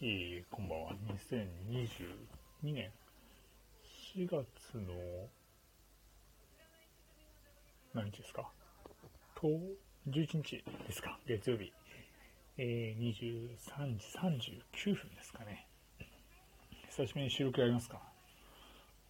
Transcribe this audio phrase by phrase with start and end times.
[0.00, 0.92] えー、こんばんは。
[1.26, 2.88] 2022年
[4.14, 4.94] 4月の
[7.92, 8.48] 何日ですか？
[9.34, 9.48] と、
[10.08, 11.18] 11日ですか？
[11.26, 11.72] 月曜日。
[12.58, 15.66] えー、23時39分ですかね。
[16.90, 18.00] 久しぶりに収録やりますか？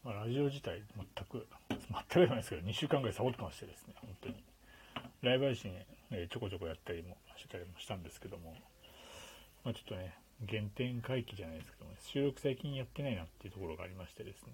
[0.03, 4.43] まあ、ラジオ自体全く、全くじゃないですけど、2週間ぐらいサボってましてですね、本当に。
[5.21, 5.71] ライブ配信、
[6.13, 8.55] えー、ちょこちょこやったりもしてたりもしたんですけども、
[9.65, 10.17] まあ、ちょっとね、
[10.47, 14.53] 原点回帰じゃないですけども、ね、収録最近やってないなっていうところがありましてですね、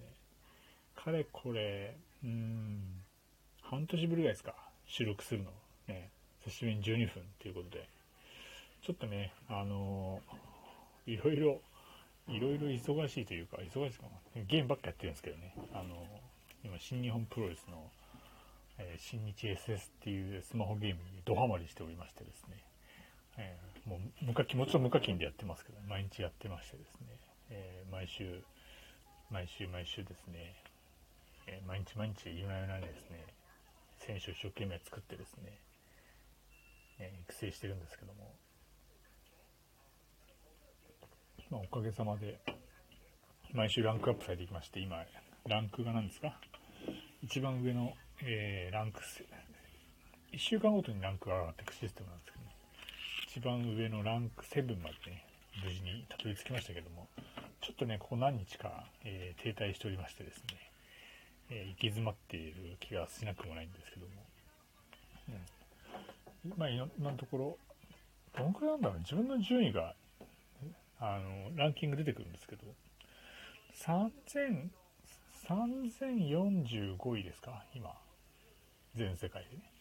[0.94, 2.80] かれこれ、うーん、
[3.62, 4.54] 半年ぶりぐらいですか、
[4.86, 5.50] 収録するの。
[5.88, 6.08] ね、
[6.44, 7.86] 久しぶりに12分っていうことで、
[8.82, 11.60] ちょっとね、あのー、いろいろ、
[12.28, 14.04] いろいろ忙しいというか、忙しいか。
[14.34, 14.42] な。
[14.44, 17.90] ゲームばっかやってるんですけどね、あのー、今、新日本プロレスの、
[18.78, 22.56] えー、新日 SS っていうスマホゲームにドハマりしておりましてですね、
[23.36, 27.06] えー、もう無課金、もちろん無課金でやってますけど、毎日やってましてですね、
[27.50, 28.42] えー、毎週、
[29.30, 30.54] 毎週毎週ですね、
[31.46, 33.24] えー、毎日毎日夜な夜なですね、
[33.98, 35.58] 選手を一生懸命作ってですね、
[37.00, 38.34] え育成してるんですけども、
[41.50, 42.38] まあ、おかげさまで、
[43.52, 45.04] 毎週ランクアップされてきまして、今、
[45.46, 46.38] ランクが何ですか？
[47.22, 49.00] 一番上の、え、ランク、
[50.32, 52.50] 1週間ごとにランクが上がっていくシステムなんですけどね、
[53.34, 55.26] 一番上のランク7までね、
[55.64, 57.08] 無事にたどり着きましたけども、
[57.60, 60.44] ちょっとね、ここ何日か、えー、停滞しておりましてですね、
[61.50, 64.12] えー、行き詰まっている気がしなくもないんですけども、
[66.44, 67.58] うん、まあ、今のところ、
[68.38, 69.96] どのくらいなんだろう、自分の順位が、
[71.00, 72.62] あの、ランキング出てくるんですけど、
[73.74, 74.68] 3000、
[75.48, 77.90] 3045位ですか、今、
[78.94, 79.73] 全世界でね。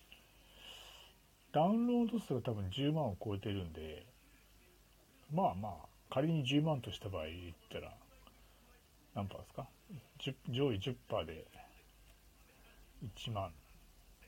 [1.54, 4.06] ダウンロード数が多分10万を超えてるんで、
[5.32, 5.74] まあまあ、
[6.10, 7.94] 仮に10万とした場合言ったら、
[9.14, 9.68] 何パーですか？
[10.50, 11.46] 上位10パーで
[13.16, 13.52] 1万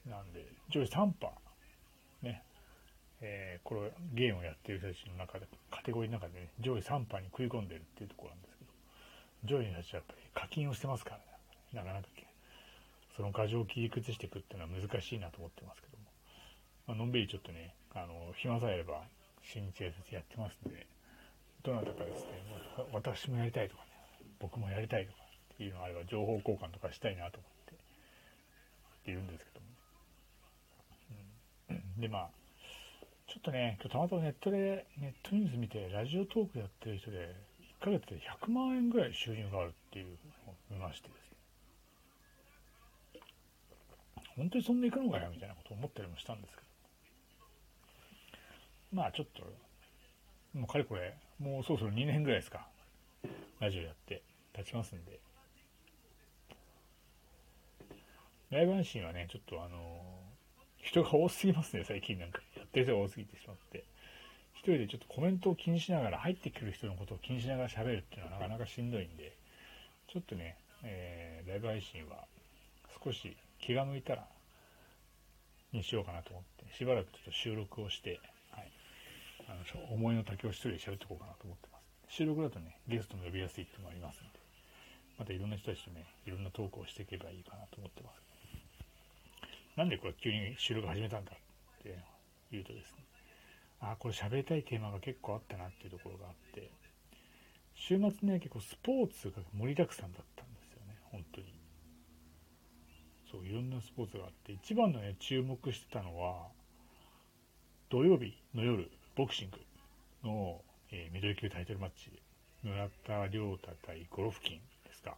[0.08, 2.44] なんで、上位3パー、ね、
[3.22, 8.66] えー、これゲームをやってる人たちの中で、カテゴリーの中でね、上位3パーに食い込んでるっていうところなんですけ
[9.50, 11.24] ど、上位の人たちはやっぱり課金をしてますからね、
[11.74, 12.08] なかなか
[13.18, 16.05] その過剰を切り崩していくっていうのは難しいなと思ってますけども。
[16.88, 19.02] まあのんびりちょっとね、あの、暇さえあれば、
[19.42, 20.86] 新日警察やってますんで、
[21.64, 22.44] どなたかですね、
[22.94, 23.90] 私もやりたいとかね、
[24.40, 25.18] 僕もやりたいとか
[25.54, 27.52] っていうのがあれば、情報交換とかしたいなと思っ
[29.04, 29.66] ているんですけども。
[31.70, 32.30] うん、で、まあ、
[33.28, 37.36] ちょっとね、今日たまたまネットで、ネットニュース見て、ラジオトークやってる人で、
[37.82, 40.06] 1ヶ月で100万円ぐらい収入があるっていう
[40.46, 41.26] のを見ましてですね。
[44.38, 46.65] 本当にそんないくのかよみたいなことを思ったりもしたんですけど。
[48.96, 49.44] まあちょっと、
[50.58, 52.66] もうかれこれ、もうそろそろ2年ぐらいですか。
[53.60, 54.24] ラジオやって
[54.58, 55.20] 立ちますんで。
[58.52, 60.02] ライブ配信はね、ちょっとあの
[60.78, 62.40] 人が多すぎますね、最近なんか。
[62.56, 63.84] やってる人が多すぎてしまって。
[64.54, 69.36] 一人でちょっとコメントを気にしながら、入ってくる人のことを気にしながら喋るっていうのはなかなかしんどいんで、
[70.08, 72.24] ちょっとね、えー、ライブ配信は
[73.04, 74.26] 少し気が向いたら、
[75.74, 78.22] にしようかなと思って、しばらくちょっと収録をして、
[79.48, 81.86] あの思いの丈を一人で喋ってこうかなと思ってます。
[82.10, 84.40] 収録だとね、ゲストも呼びやすいっていうのもありますんで、
[85.18, 88.22] またいろんな人たちとね、いろんなトークをしていけばいいかなと思ってます。
[89.76, 91.36] なんでこれ急に収録始めたんだっ
[91.84, 92.00] て
[92.52, 93.04] 言うとですね、
[93.82, 96.72] あ、これ喋りたいテーマが結構あったなっていうところがあって、
[97.76, 101.48] 週末ね、結構スポーツが盛りだくさんだったんですよね、本当に。
[103.30, 106.48] そう、いろんなスポーツがあって、一番のね、注目してたのは、
[107.90, 109.58] 土曜日の夜、ボクシング
[110.28, 110.62] の、
[110.92, 112.12] えー、ミドル級タイトルマッチ、
[112.64, 115.16] 村田亮太対ゴロフキンですか。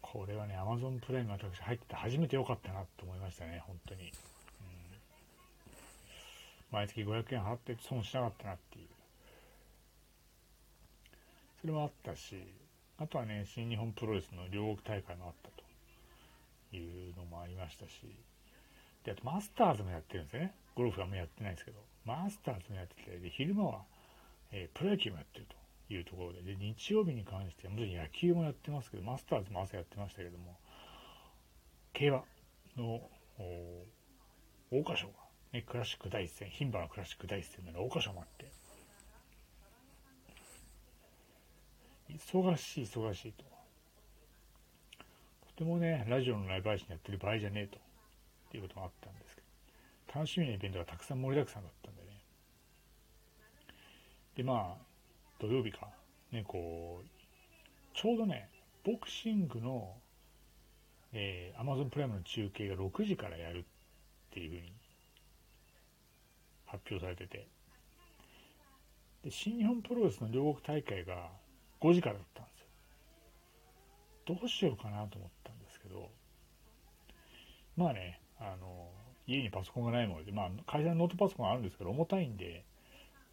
[0.00, 4.02] これはね、Amazon プライム私入ってて初めて良かったなと思いましたね、本当に。
[4.02, 4.10] うん、
[6.70, 8.86] 毎月500円払って損しなかったなっていう。
[11.60, 12.36] それもあったし、
[12.98, 15.48] あとはね、新日本プロレスの両国大会もあった
[16.70, 17.90] というのもありましたし、
[19.02, 20.54] で、あとマスターズもやってるんですよね。
[20.74, 21.92] ゴルフはもうやってないですけど。
[22.04, 23.82] マスターズもやってて、で、昼間は、
[24.50, 25.46] えー、プロ野球もやってる
[25.88, 30.56] というところで、で、日曜日に関しては、もちろん野球もやってますけど、マスターズも朝やってましたけども、
[31.92, 32.24] 競馬
[32.76, 33.00] の、
[34.70, 35.12] 桜花賞が、
[35.52, 38.50] ね、クラシック第一戦、牝馬のクラシック第一戦の桜花賞もあって、
[42.10, 43.44] 忙しい忙しいと。
[45.48, 47.80] とてもね、ラジオのライブ配信やってる場合じゃねえと、っ
[48.50, 49.46] ていうことがあったんですけど、
[50.14, 52.08] 楽しみなイベントがたくさん盛りだくさんだったんでね。
[54.36, 54.82] で、まあ、
[55.40, 55.88] 土曜日か、
[56.30, 58.48] ね、こう、ちょうどね、
[58.84, 59.94] ボクシングの、
[61.12, 63.62] えー、Amazon プライムの中継が6時からやるっ
[64.32, 64.72] ていうふうに
[66.66, 67.46] 発表されてて、
[69.24, 71.30] で、新日本プロレスの両国大会が
[71.80, 72.66] 5時からだったんですよ。
[74.26, 76.10] どうしようかなと思ったんですけど、
[77.76, 78.90] まあね、あの、
[79.32, 82.64] 家にパソコンがないもので、まあ、会社のノートパソコンあるんですけど、重たいんで、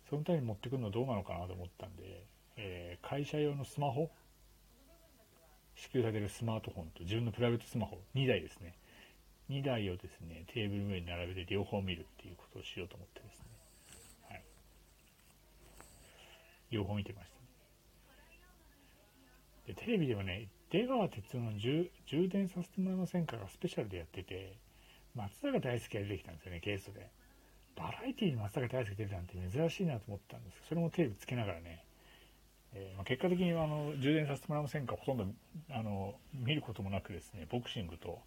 [0.09, 2.25] そのために持ってくるのはどうなのかなと思ったんで、
[2.57, 4.09] えー、会社用のスマホ、
[5.75, 8.75] 支給されるスマートフォンと自分のプライベートスマホ、2台ですね。
[9.49, 13.45] 2台をですね、テーブル上に並べて両方見るっていうことをしようと思ってですね。
[14.29, 14.43] はい。
[16.71, 17.31] 両方見てまし
[19.67, 21.89] た、で、テレビではね、出川哲夫の充
[22.27, 24.57] 電させてもらえませんかがスペシャルでやってて、
[25.15, 27.09] 松坂大輔が出てきたんですよね、ゲストで。
[27.75, 31.83] バラエティーに松坂大輔出てたなんて珍しいなと思ったんですけど、それもテレビつけながらね、
[32.73, 35.25] えー、まあ、結果的にあの充電させてもらえませんかほとんど
[35.71, 38.19] あの見ることもなくですね、ボクシングと、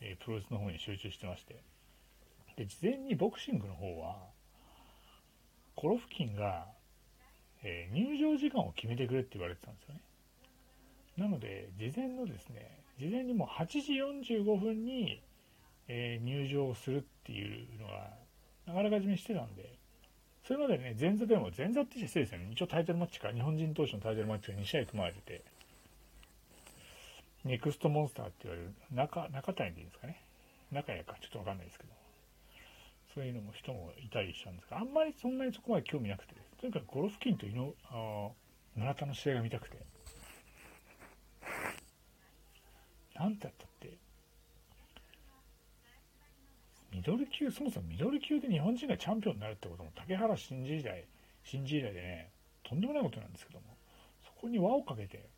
[0.00, 1.60] えー、プロレスの方に集中してまして。
[2.56, 4.16] で、事前にボクシングの方は、
[5.74, 6.66] コロフキンが、
[7.62, 10.00] えー、入場時間を決めてくれって言われてたんですよね。
[11.16, 15.20] なので、事前のですね、事前にもう8時45分に、
[15.88, 18.10] えー、入場するっていうのが、
[18.66, 19.78] なかなかじめしてたんで、
[20.46, 22.48] それまでね、前座でも、前座って失礼ですよね。
[22.52, 25.44] 一応タイトルマッチか、日本人投手のタイトルマッチが2試合組まれてて、
[27.44, 30.20] ネクストモンスターって言われる、中、中谷でいいんですかね。
[30.70, 31.94] 中谷か、ちょっとわかんないですけど。
[33.14, 38.30] そういうのも人もいたりしたんですが、あんまりそんなにそこまで興味なくて、とにかくゴロフキンと井の、あ
[38.74, 39.78] 村田の試合が見たくて、
[43.14, 43.96] なんてやったって、
[46.92, 51.04] ミドル級、そもそもミドル級で日本人がチャンピオンになるってことも、竹原新時代、
[51.44, 52.30] 新時代でね、
[52.62, 53.66] とんでもないことなんですけども、
[54.24, 55.28] そこに輪をかけて、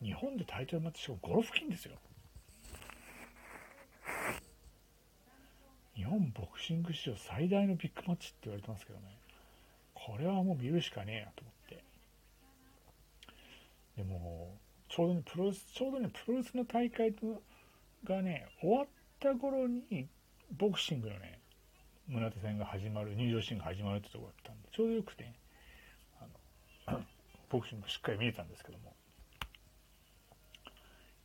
[0.00, 1.96] 日本でタイトルマッチしかもゴロフキンですよ。
[5.94, 9.18] 日本ボクシング史上最大のビッグマッチって言われてますけどね、
[9.94, 11.84] これはもう見るしかねえなと思って。
[13.96, 14.56] でも、
[14.88, 17.12] ちょうどね、プロレス、ちょうどね、プロレスの大会
[18.04, 18.86] がね、終わっ
[19.18, 20.06] た頃に、
[20.56, 21.40] ボクシングのね、
[22.08, 25.34] 村田戦が始まる、入場シーンが始まるってとこだったんで、ちょうどよくて、ね、
[26.86, 27.04] あの、
[27.50, 28.94] ボクシングしっかり見れたんですけども、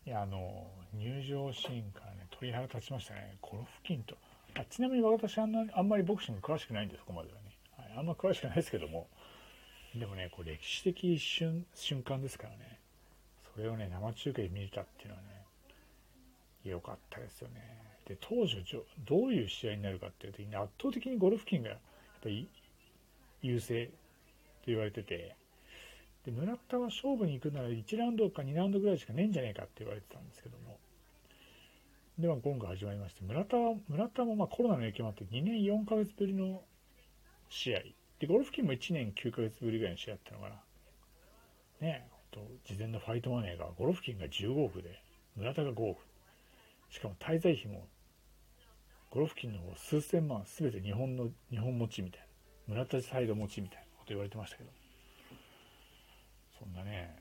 [0.06, 3.38] いや、あの、入場シーンからね、鳥肌立ちましたね。
[3.42, 4.18] ゴロフキンと。
[4.56, 7.52] あちなみに私あんな、あんまりボクシング詳しくないんです、ここまではね。
[7.78, 9.08] はい、あんま詳しくないですけども。
[9.96, 12.80] でもね、こう歴史的一瞬、瞬間ですからね。
[13.56, 15.46] それをね、生中継で見れたっていうのはね、
[16.64, 17.93] 良かったですよね。
[18.08, 18.64] で、当時、
[19.06, 21.80] どういう試合になるかっていう時に、圧倒的にゴルフキンが、やっ
[22.22, 22.50] ぱり
[23.42, 23.92] 優勢と
[24.68, 25.36] 言われてて、
[26.26, 30.78] で、村田は勝負に行くなら1ラウンドか2ラウンドぐらいしかねえんじゃねえかって言われてたんですけども。
[32.18, 36.62] で、まあ、ゴンが始まりまして、村田は、村田もまコロナの影響もあって2年4ヶ月ぶりの
[37.50, 37.80] 試合。
[38.20, 40.56] で、ゴルフキンも1年9ヶ月ぶりぐらいの試合だったのかな。
[41.82, 45.00] ねと、事前のファイトマネーが、ゴロフキンが15億で、
[45.36, 46.02] 村田が5億。
[46.90, 47.88] しかも滞在費も、
[49.14, 52.22] ゴロフキンの数千万すべて日本の、日本持ちみたい
[52.68, 52.74] な。
[52.74, 54.72] 村田サイド持ちみたいなこと言われてましたけど。
[56.58, 57.16] そんなね、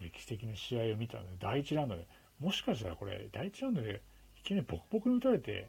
[0.00, 2.04] 歴史的な試合を見たので、第1ラウンドで、
[2.40, 4.02] もしかしたらこれ、第1ラウンドで
[4.40, 5.68] いきなりボコボコに打たれて、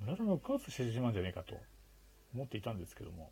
[0.00, 1.60] 村田が爆発してしまうんじゃないかと
[2.34, 3.30] 思っていたんですけども、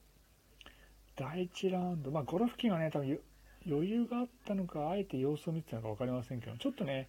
[1.16, 3.18] 第1ラウンド、まあ、ゴロフキンはね、多分
[3.66, 7.08] 余裕があったのか、あえて様子を見てたのか分かりませんけど、ちょっとね、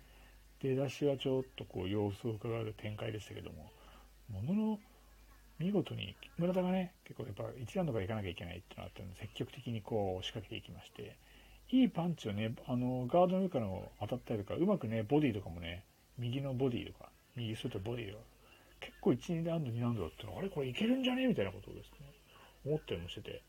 [0.62, 3.69] 出だしはちょっとこう様子を伺う展開でしたけども、
[4.30, 4.80] ものの
[5.60, 11.18] 見事に村田がね、結構やっぱ1ラウンドから行かなきゃいけないっていうのがあったので、積極的にこう仕掛けていきまして、
[11.70, 13.68] いいパンチをね、あの、ガードの上から
[14.01, 15.86] 当たったりとか、うまくね、ボディとかもね、
[16.18, 18.24] 右のボディとか、右ストボディとか、
[18.80, 22.13] 結構1、2ラウンド、2ラウンドだったら、あれこれいけるんじゃねみたいなことをですね、
[22.65, 23.42] 思ったりもしてて。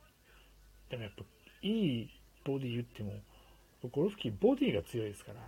[0.90, 1.24] でもやっぱ、
[1.62, 2.10] いい
[2.44, 3.12] ボディ言っても、
[3.90, 5.40] ゴルフキーボディが強いですから、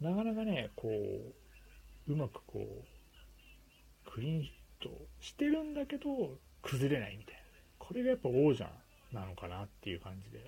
[0.00, 2.95] なかなかね、こう、うまくこう、
[4.16, 4.88] クリーンヒット
[5.20, 7.40] してるんだけど、崩れないみたいな。
[7.78, 8.66] これがやっぱ王者
[9.12, 10.40] なのかなっていう感じで。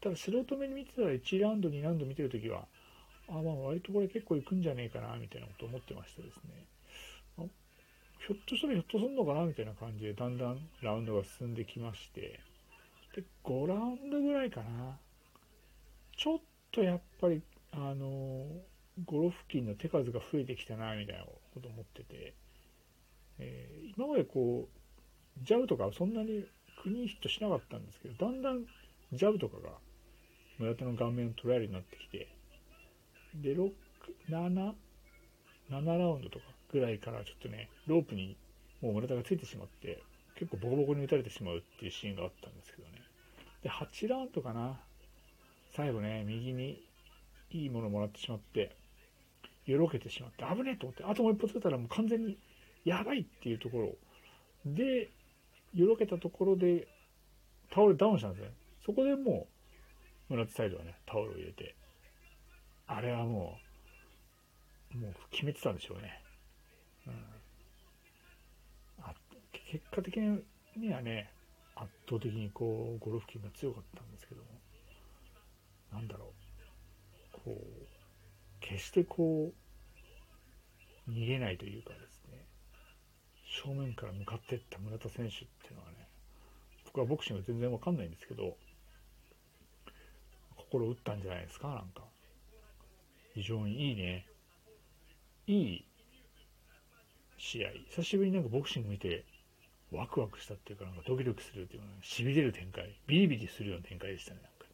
[0.00, 2.66] ただ素人目に見てたら1ラウンド、2ラウンド見てるときは、
[3.28, 6.66] あ、まあ割とこれ結構いくんじゃねえかな、みたいなこと思ってましてですね。
[8.26, 12.40] ひょっとしたらひょっとすんのかなみたいな感じで、だんだんラウンドが進んできまして、
[13.14, 14.98] で、5ラウンドぐらいかな。
[16.16, 16.38] ちょっ
[16.72, 18.48] とやっぱり、あの、
[19.04, 22.34] ゴロフキンの手数が増えてきたな、みたいなこと思ってて、
[23.38, 26.46] えー、今までこう、ジャブとかそんなに
[26.82, 28.64] クリーンヒットしなかったんですけど、だんだん
[29.12, 29.70] ジャブとかが
[30.58, 32.28] 村田の顔面を捉えるようになってきて、
[33.34, 33.70] で、6、
[34.30, 34.72] 7、
[35.70, 38.36] 7ラウンドとかぐらいからちょっとね、ロープに
[38.80, 40.02] もう村田がついてしまって、
[40.36, 43.02] 結構ボコボコに打たれてしまうっていうシーンがあったんですけどね。
[43.62, 44.78] で、8ラウンドかな。
[45.74, 46.82] 最後ね、右に
[47.50, 48.76] いいものもらってしまって、
[49.66, 52.38] よろけてしまって、危ねえと思って、あともう一歩つけたらもう完全に
[52.86, 53.96] やばいっていうところ。
[54.64, 55.10] で、
[55.74, 56.86] よろけたところで
[57.70, 58.52] 倒れダウンしたんですね。
[58.84, 59.48] そこでも
[60.30, 61.74] う、村津サイドはね、タオルを入れて、
[62.86, 63.58] あれはも
[64.94, 66.22] う、もう決めてたんでしょうね。
[67.08, 67.14] うん、
[69.72, 70.16] 結果的
[70.76, 71.28] にはね、
[71.74, 74.46] 圧倒的にこう、ゴロフキンが強かったんですけども、
[75.92, 76.32] なんだろ
[77.34, 77.86] う、こう、
[78.60, 79.52] 決してこ
[81.08, 82.15] う、逃げないというかです、
[83.62, 86.08] 正面から向かっていった村田選手っていうのはね、
[86.84, 88.56] 僕はボクシング全然わかんないんですけど、
[90.56, 92.02] 心打ったんじゃないですか、なんか。
[93.34, 94.26] 非常にいいね。
[95.46, 95.84] いい
[97.38, 97.70] 試合。
[97.90, 99.24] 久しぶりになんかボクシング見て、
[99.90, 104.66] ワクワクしたっていうか、なんかドキドキするっていうか、しびれる展開、ビリビリするような展開でしたね、なんか。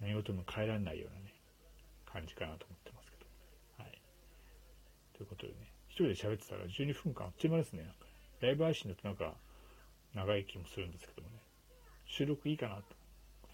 [0.00, 1.34] 何事も変えられないようなね、
[2.06, 3.26] 感じかなと思ってますけど。
[3.82, 3.98] はい。
[5.16, 7.86] ということでね、人で喋ってたら12分間あっという間ですね、
[8.40, 9.32] ライブ配信だとなんか、
[10.14, 11.38] 長い気もするんですけどもね、
[12.06, 12.82] 収録いいかなと。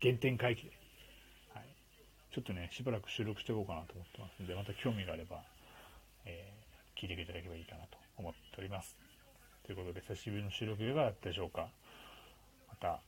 [0.01, 0.73] 原点回帰で。
[1.55, 1.69] はい。
[2.33, 5.43] ちょっとね、しばらく収録していこうかなと思ってますんで、また興味があれば、
[6.25, 8.97] えー、聞いていただければいいかなと思っております。
[9.65, 11.69] ということで、久しぶりの収録いかがだったでしょうか
[12.69, 13.01] また、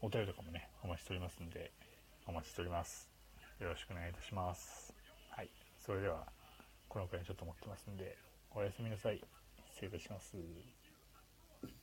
[0.00, 1.72] お便りとかもね、お待ちしておりますんで、
[2.26, 3.10] お待ちしております。
[3.58, 4.94] よろしくお願いいたします。
[5.30, 5.50] はい。
[5.84, 6.26] それでは、
[6.88, 8.16] このくらいにちょっと思ってますんで、
[8.54, 9.22] おやすみなさい。
[9.70, 10.77] 失礼いたします。